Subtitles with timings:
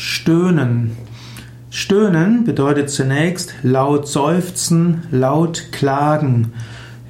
[0.00, 0.96] Stöhnen.
[1.70, 6.52] Stöhnen bedeutet zunächst laut seufzen, laut klagen.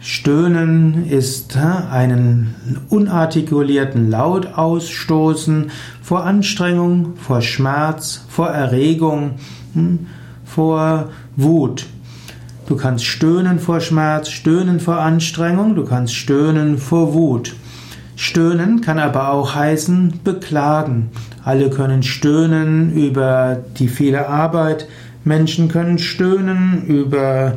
[0.01, 2.55] Stöhnen ist einen
[2.89, 5.71] unartikulierten Laut ausstoßen
[6.01, 9.33] vor Anstrengung, vor Schmerz, vor Erregung,
[9.75, 10.07] hm,
[10.47, 11.85] vor Wut.
[12.69, 17.55] Du kannst stöhnen vor Schmerz, stöhnen vor Anstrengung, du kannst stöhnen vor Wut.
[18.21, 21.11] Stöhnen kann aber auch heißen beklagen.
[21.45, 24.89] Alle können stöhnen über die viele Arbeit.
[25.23, 27.55] Menschen können stöhnen über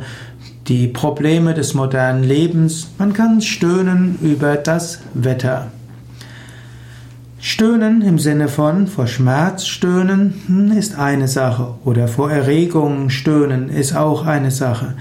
[0.68, 2.92] die Probleme des modernen Lebens.
[2.96, 5.72] Man kann stöhnen über das Wetter.
[7.40, 13.68] Stöhnen im Sinne von vor Schmerz stöhnen hm, ist eine Sache oder vor Erregung stöhnen
[13.68, 14.94] ist auch eine Sache.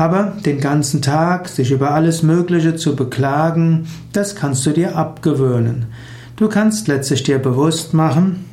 [0.00, 5.88] Aber den ganzen Tag sich über alles Mögliche zu beklagen, das kannst du dir abgewöhnen.
[6.36, 8.46] Du kannst letztlich dir bewusst machen,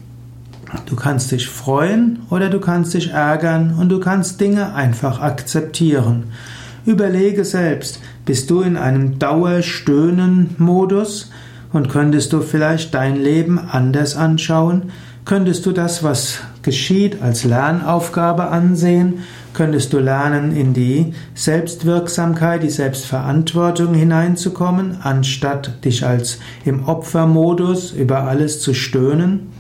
[0.87, 6.33] du kannst dich freuen oder du kannst dich ärgern und du kannst Dinge einfach akzeptieren.
[6.85, 11.31] Überlege selbst, bist du in einem Dauerstöhnen-Modus
[11.73, 14.91] und könntest du vielleicht dein Leben anders anschauen?
[15.25, 19.23] Könntest du das, was geschieht, als Lernaufgabe ansehen?
[19.53, 28.23] Könntest du lernen, in die Selbstwirksamkeit, die Selbstverantwortung hineinzukommen, anstatt dich als im Opfermodus über
[28.23, 29.51] alles zu stöhnen?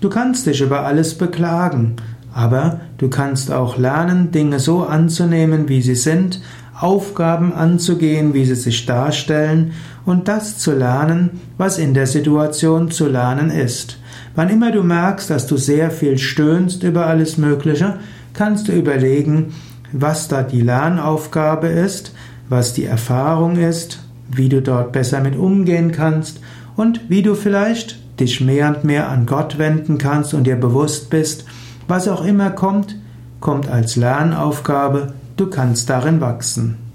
[0.00, 1.96] Du kannst dich über alles beklagen,
[2.32, 6.40] aber du kannst auch lernen, Dinge so anzunehmen, wie sie sind,
[6.80, 9.72] Aufgaben anzugehen, wie sie sich darstellen
[10.04, 13.98] und das zu lernen, was in der Situation zu lernen ist.
[14.34, 17.98] Wann immer du merkst, dass du sehr viel stöhnst über alles Mögliche,
[18.32, 19.54] kannst du überlegen,
[19.92, 22.12] was da die Lernaufgabe ist,
[22.48, 23.98] was die Erfahrung ist,
[24.30, 26.40] wie du dort besser mit umgehen kannst
[26.76, 31.10] und wie du vielleicht dich mehr und mehr an Gott wenden kannst und dir bewusst
[31.10, 31.44] bist,
[31.88, 32.96] was auch immer kommt,
[33.40, 36.87] kommt als Lernaufgabe, du kannst darin wachsen.